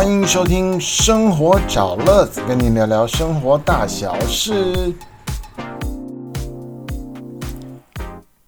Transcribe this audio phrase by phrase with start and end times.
[0.00, 4.94] 欢迎收听《生活找乐子》，跟您聊聊生活大小事。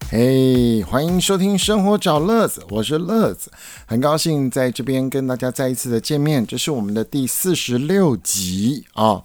[0.08, 3.52] 嘿，欢迎收听《生活找乐子》，我是乐子，
[3.84, 6.46] 很高兴在这边跟大家再一次的见面。
[6.46, 9.22] 这是我们的第四十六集啊，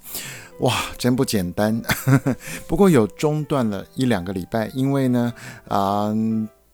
[0.59, 1.81] 哇，真不简单。
[2.67, 5.31] 不过有中断了一两个礼拜，因为呢，
[5.69, 6.13] 啊，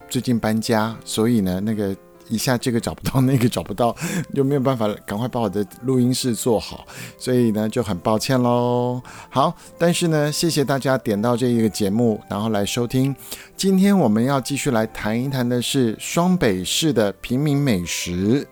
[0.08, 1.94] 最近搬家，所以呢，那个。
[2.28, 3.94] 一下这个找不到，那个找不到，
[4.34, 6.86] 就没有办法赶快把我的录音室做好，
[7.18, 9.00] 所以呢就很抱歉喽。
[9.30, 13.14] 好，但是呢，谢谢大家点到这一个节目，然后来收听。
[13.56, 18.46] 今天我们要继续来谈一谈的是双北市的平民美食。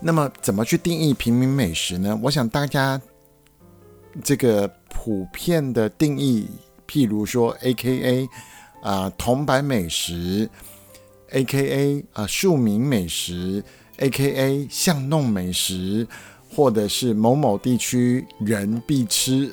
[0.00, 2.18] 那么，怎么去定义平民美食呢？
[2.22, 3.00] 我想大家
[4.22, 6.48] 这个普遍的定义，
[6.86, 8.28] 譬如说 A.K.A.
[8.82, 10.48] 啊铜板美食。
[11.30, 13.62] A K A 啊，庶民美食
[13.98, 16.06] ，A K A 巷弄美食，
[16.50, 19.52] 或者是某某地区人必吃，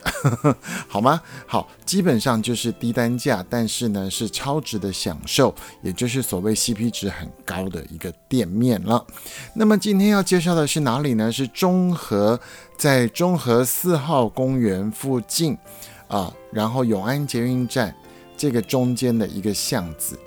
[0.88, 1.22] 好吗？
[1.46, 9.06] 好，基本上就是低单价，但是呢是超值的享受，也就是所谓 C P 值很高的一个店面了。
[9.54, 11.30] 那么今天要介绍的是哪里呢？
[11.32, 12.40] 是中和，
[12.78, 15.58] 在中和四号公园附近
[16.08, 17.94] 啊，然后永安捷运站
[18.38, 20.18] 这个中间的一个巷子。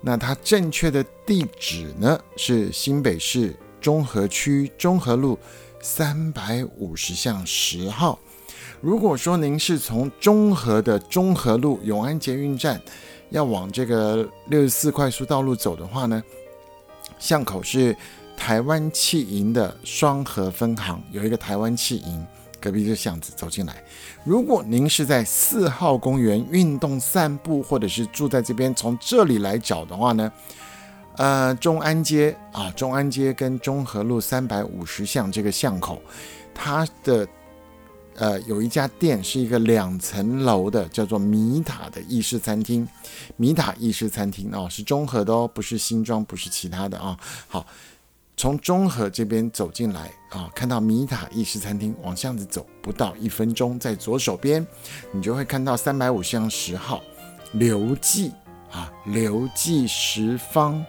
[0.00, 5.38] 那它正确的地址呢是新北市中和区中和路
[5.80, 8.18] 三百五十巷十号。
[8.80, 12.80] 如果说您是从中和的中和路永安捷运站
[13.30, 16.22] 要往这个六十四快速道路走的话呢，
[17.18, 17.96] 巷口是
[18.36, 22.24] 台湾汽营的双河分行，有一个台湾汽营。
[22.60, 23.82] 隔壁这巷子走进来，
[24.24, 30.32] 如果您是在四号公园运动散步，或者是住在这边，从这里来找的话呢，
[31.16, 36.02] 呃，中安街啊，中安街跟中和路三百五十巷这个巷口，
[36.54, 37.26] 它的
[38.14, 42.86] 呃有一家店是一个两层楼的，叫做米塔的意式餐厅，
[43.36, 47.16] 米塔意式餐厅哦，是中和的哦，不是新庄，不是其他的啊，
[47.46, 47.64] 好。
[48.38, 54.64] 从中和这边走进来啊，看到米塔意式餐厅，往巷子走不到一分钟，在左手边，
[55.10, 57.02] 你就会看到三百五巷十号
[57.50, 58.30] 刘记
[58.70, 60.84] 啊，刘记十方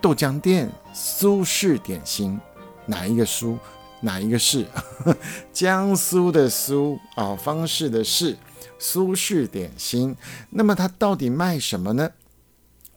[0.00, 2.40] 豆浆店苏式点心，
[2.86, 3.58] 哪一个苏？
[4.00, 4.64] 哪一个是？
[5.52, 8.34] 江苏的苏啊，方式的式，
[8.78, 10.16] 苏式点心。
[10.48, 12.10] 那么它到底卖什么呢？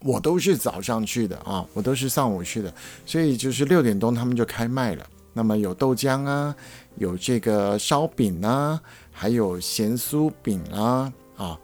[0.04, 2.74] 我都是早上去的啊，我都是上午去的，
[3.06, 5.06] 所以就是六点钟他们就开卖了。
[5.34, 6.54] 那么有豆浆啊，
[6.98, 8.82] 有这个烧饼啊，
[9.12, 11.58] 还有咸酥饼啊啊。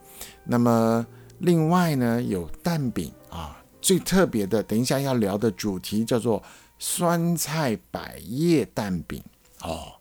[0.46, 1.06] 那么
[1.40, 6.42] 另外呢有蛋饼啊，最特别的，等一下要聊的主题叫做
[6.80, 9.22] 酸菜百叶蛋饼
[9.64, 9.92] 哦。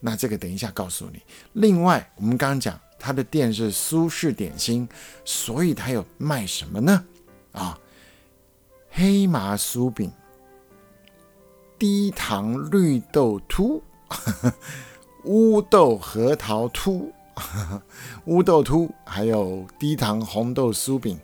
[0.00, 1.22] 那这个等一下告诉你。
[1.54, 4.86] 另外我们刚刚讲他的店是苏式点心，
[5.24, 7.04] 所以他有卖什么呢？
[7.56, 7.78] 啊，
[8.90, 10.12] 黑麻酥饼、
[11.78, 13.82] 低糖绿豆凸、
[15.24, 17.10] 乌豆核桃凸、
[18.26, 21.18] 乌豆凸，还有低糖红豆酥饼。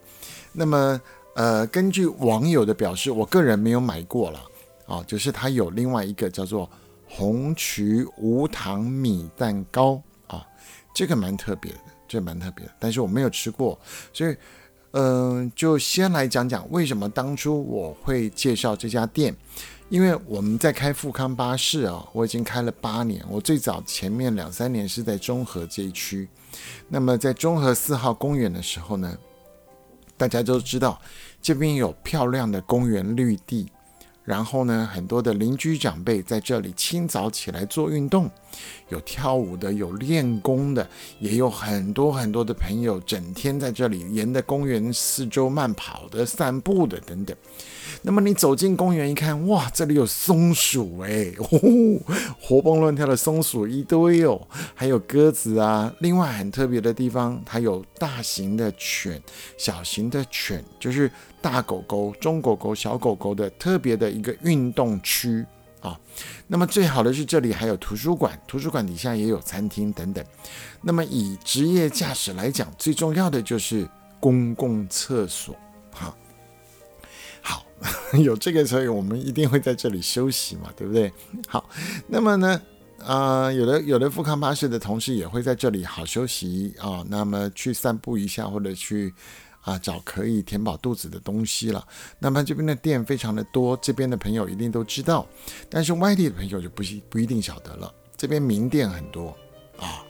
[0.52, 0.98] 那么，
[1.34, 4.40] 呃，根据网友的表示，我个人没有买过了
[4.86, 6.68] 啊，就是它有另外一个叫做
[7.06, 10.46] 红曲无糖米蛋糕啊，
[10.94, 11.78] 这个蛮特别的，
[12.08, 13.78] 这蛮特别的，但是我没有吃过，
[14.14, 14.34] 所以。
[14.92, 19.34] 嗯，就先来讲讲为什么当初我会介绍这家店，
[19.88, 23.24] 因为我们在开富康巴士啊，我已经开了八年。
[23.28, 26.28] 我最早前面两三年是在中和这一区，
[26.88, 29.16] 那么在中和四号公园的时候呢，
[30.16, 31.00] 大家都知道
[31.40, 33.70] 这边有漂亮的公园绿地。
[34.24, 38.30] 然后呢，很多的邻居长辈在这里清早起来做运动，
[38.88, 40.88] 有跳舞的，有练功的，
[41.18, 47.36] 也有很多很多的朋友整天在这里沿着公园四周慢跑的、散步的等等。
[48.04, 51.32] 那么你走进公园一看，哇，这里有松鼠哎，
[52.40, 54.40] 活蹦乱跳的松鼠一堆哦，
[54.74, 55.92] 还有鸽子啊。
[56.00, 59.20] 另外很特别的地方，它有大型的犬、
[59.56, 61.08] 小型的犬，就是
[61.42, 65.44] 大狗狗、中狗狗、小狗狗的特别的一个运动区
[65.80, 65.98] 啊。
[66.46, 70.24] 那么最好的是这里还有图书馆，图书馆底下也有餐厅等等。
[70.80, 73.88] 那么以职业驾驶来讲，最重要的就是
[74.20, 75.54] 公共厕所。
[75.90, 76.16] 好
[77.42, 77.66] 好
[78.22, 81.12] 有这个，所以我们一定会在这里休息嘛，对不对？
[81.48, 81.68] 好，
[82.06, 82.62] 那么呢，
[83.04, 89.12] 啊，有的有的富康巴士的同事也会在这里好休息啊，那么去散步一下，或者去
[89.62, 91.86] 啊，找可以填饱肚子的东西了。
[92.18, 95.26] 那么这边的店非常的多，这边的朋友一定都知道，
[95.70, 97.92] 但是外地的朋友就不不一定晓得了。
[98.16, 99.36] 这边名店很多
[99.78, 100.04] 啊。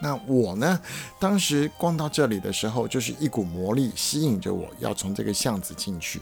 [0.00, 0.80] 那我呢，
[1.20, 6.20] 当时逛到这里的时候，就是一股魔力吸引着我要从这个巷子进去，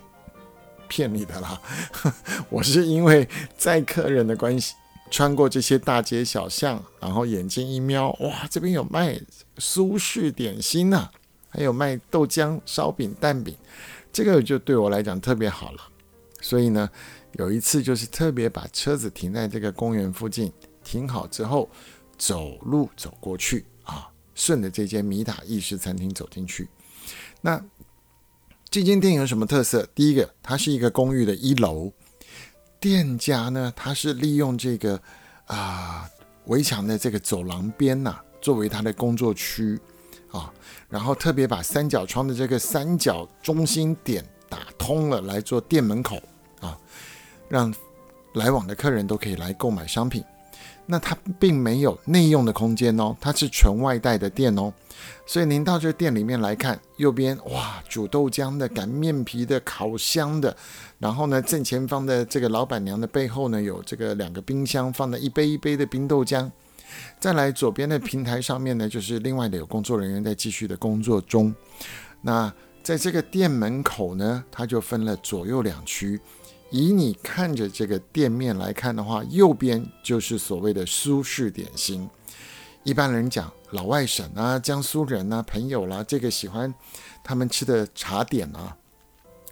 [0.87, 1.59] 骗你的啦。
[2.51, 4.75] 我是因为载客人的关系，
[5.11, 9.19] 穿过这些大街小巷，然后眼睛一瞄，哇，这边有卖
[9.57, 11.09] 苏式点心呐。
[11.51, 13.55] 还有卖豆浆、烧饼、蛋饼，
[14.13, 15.83] 这个就对我来讲特别好了。
[16.41, 16.89] 所以呢，
[17.33, 20.51] 有一次就是特别把车子停在这个公园附近，
[20.83, 21.69] 停好之后，
[22.17, 26.69] 走路走过去啊，顺着这间米塔意式餐厅走进去。
[27.43, 27.63] 那
[28.71, 29.87] 这间店有什么特色？
[29.95, 31.93] 第一个，它是一个公寓的一楼，
[32.79, 35.03] 店家呢，他是利用这个
[35.47, 36.09] 啊
[36.47, 39.79] 围墙的这个走廊边呐，作为他的工作区。
[40.31, 40.53] 啊，
[40.89, 46.21] 然后特别把三角窗的这个三角中心点打通了，来做店门口
[46.61, 46.77] 啊，
[47.49, 47.73] 让
[48.35, 50.25] 来往的客人都可以来购买商品。
[50.87, 54.73] 那它并没有内用的空间哦，它是纯外带的店哦。
[55.25, 60.57] 所以您到这店里面来看，右边哇，煮豆浆的、擀面皮的、烤箱的，
[60.99, 66.51] 然后呢，正前方的这个老板娘的背后呢，有这个两个冰箱，放了一杯一杯的冰豆浆。
[67.19, 71.55] 再来左边的平台上面呢，就是另外的有工作人员在继续的工作中。
[72.23, 72.53] 那
[72.83, 76.21] 在这个店门口呢，它就分了左右两区。
[76.71, 82.09] 以你看着这个店面来看的话，右边就是所谓的苏式点心。
[82.85, 86.73] 一般人讲老外省啊、江苏人啊、朋友啦，这个喜欢
[87.23, 88.75] 他们吃的茶点啊，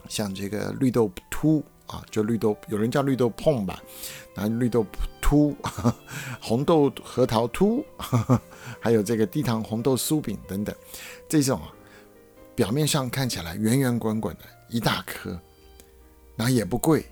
[0.09, 3.83] 像这个绿豆凸啊，就绿豆，有人叫绿豆碰吧，
[4.35, 4.87] 然后绿豆。
[5.29, 5.55] 凸
[6.41, 7.85] 红豆核桃凸，
[8.81, 10.75] 还有这个低糖红豆酥饼等等，
[11.29, 11.69] 这种啊，
[12.55, 15.39] 表面上看起来圆圆滚滚的一大颗，
[16.35, 17.05] 然后也不贵。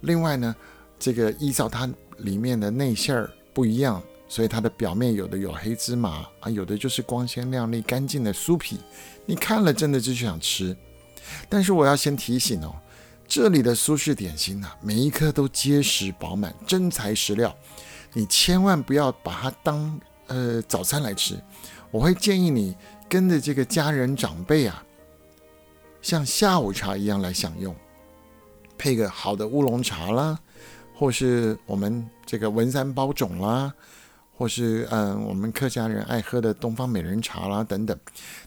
[0.00, 0.56] 另外呢，
[0.98, 1.86] 这个依照它
[2.16, 8.80] 里面的内馅儿不一样，所以它的表面有的有黑芝麻啊，有的就是光鲜亮丽干净的酥皮，
[9.26, 10.74] 你看了真的就想吃。
[11.50, 12.74] 但是我要先提醒哦。
[13.28, 17.54] 这里的苏式点心呐，每一颗都结实饱满，真材实料。
[18.14, 21.38] 你千万不要把它当呃早餐来吃，
[21.90, 22.74] 我会建议你
[23.06, 24.82] 跟着这个家人长辈啊，
[26.00, 27.76] 像下午茶一样来享用，
[28.78, 30.38] 配个好的乌龙茶啦，
[30.94, 33.70] 或是我们这个文山包种啦，
[34.38, 37.96] 或是嗯我们客家人爱喝的东方美人茶啦等等，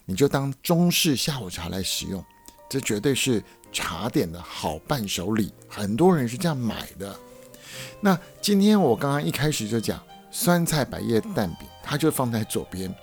[0.05, 2.25] 你就当中式下午茶来使用，
[2.67, 3.43] 这绝对是。
[3.71, 7.15] 茶点的好伴手礼，很多人是这样买的。
[7.99, 12.93] 那今天我刚刚一开始就讲酸菜百叶蛋饼，它就放在左边。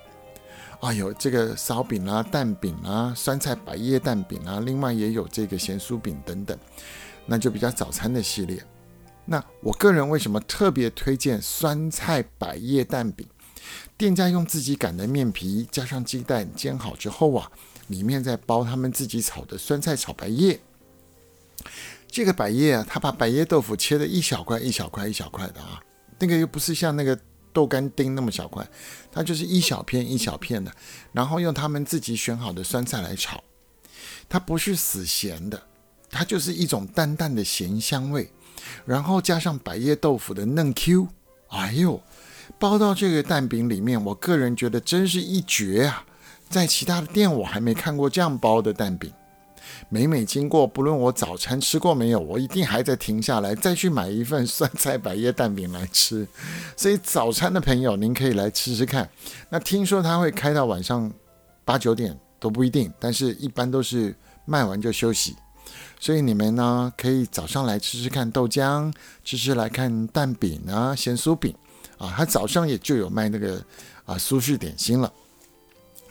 [0.81, 6.57] 哎呦，这个烧饼啊、蛋饼啊、酸菜百叶蛋饼啊，另外也有这个咸酥饼等等，
[7.27, 8.63] 那就比较早餐的系列。
[9.25, 13.27] 那我个人为什么特别推荐酸菜百叶蛋饼？
[13.97, 17.51] 店家用自己擀的面皮，加上鸡蛋煎好之后啊。
[17.89, 20.61] 里面再包他们自己炒的酸菜炒白叶，
[22.11, 25.83] 这个百叶啊，他把百叶豆腐切的一小块一小块一小块的啊，
[26.19, 27.19] 那个又不是像那个
[27.53, 28.67] 豆干丁那么小块，
[29.11, 30.73] 它就是一小片一小片的，
[31.13, 33.43] 然后用他们自己选好的酸菜来炒，
[34.29, 35.61] 它不是死咸的，
[36.11, 38.31] 它就是一种淡淡的咸香味，
[38.85, 41.09] 然后加上百叶豆腐的嫩 Q，
[41.49, 42.01] 哎呦，
[42.59, 46.05] 包到这个蛋饼里面，我个人觉得真是一绝啊！
[46.49, 49.13] 在其他的店，我还没看过这样包的蛋饼。
[49.91, 56.27] 每每经过，不论我早餐吃过没有，我一定还在停下来再去买一份酸菜百叶蛋饼来吃。
[56.77, 59.09] 所以早餐的朋友，您可以来吃吃看。
[59.51, 61.13] 那听说他会开到晚上
[61.65, 64.15] 八九点都不一定，但是一般都是
[64.47, 65.37] 卖完就休息。
[66.01, 71.55] 所以你们呢，可以早上来吃吃看豆浆，吃吃来看蛋饼啊、咸酥饼
[71.99, 72.15] 啊。
[72.17, 73.63] 他早上也就有卖那个
[74.07, 75.13] 啊苏式点心了。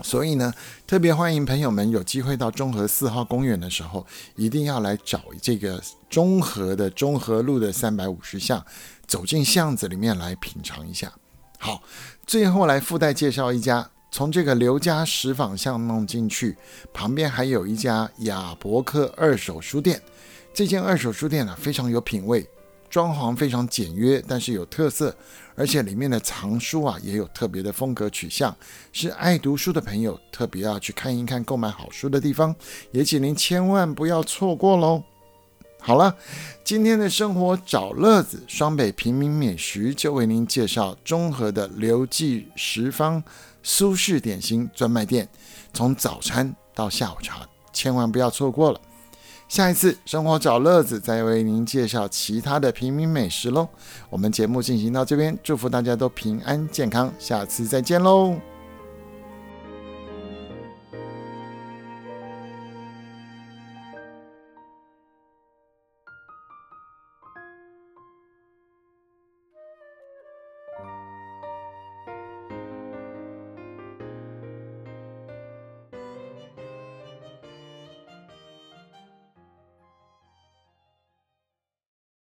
[0.04, 0.54] 所以呢，
[0.86, 8.63] 特别欢迎朋友们有机会到中和四号公园的时候，一定要来找这个中和的中和路的三百五十巷，
[9.08, 11.12] 走进巷子里面来品尝一下。
[11.60, 11.82] 好，
[12.25, 16.56] 最后来附带介绍一家，从这个刘家石坊巷弄进去，
[16.94, 20.01] 旁边还有一家亚伯克二手书店。
[20.54, 22.48] 这间二手书店呢，非常有品味。
[22.89, 25.15] 装潢非常简约，但是有特色，
[25.56, 28.56] 而且里面的藏书啊也有特别的风格取向，
[28.91, 32.56] 是爱读书的朋友特别要去看一看购买好书的地方，
[32.91, 35.03] 也请您千万不要错过喽。
[35.79, 36.15] 好了，
[36.63, 43.24] 今天的生活找乐子，双北平民美食就为您介绍中和的刘记十方
[43.62, 45.29] 苏式点心专卖店。
[45.74, 48.82] 从早餐到下午茶，千万不要错过了。
[49.48, 53.68] 下一次生活找乐子，再为您介绍其他的平民美食喽。
[54.10, 58.57] 我们节目进行到这边，祝福大家都平安健康，下次再见喽。